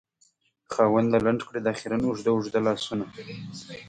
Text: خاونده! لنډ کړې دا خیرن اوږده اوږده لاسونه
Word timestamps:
خاونده! 0.73 1.17
لنډ 1.25 1.41
کړې 1.47 1.59
دا 1.63 1.71
خیرن 1.79 2.01
اوږده 2.05 2.29
اوږده 2.33 2.59
لاسونه 2.65 3.05